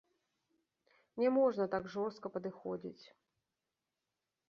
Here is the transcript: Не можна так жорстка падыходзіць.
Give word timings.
Не 1.25 1.29
можна 1.37 1.69
так 1.75 1.83
жорстка 1.99 2.27
падыходзіць. 2.39 3.03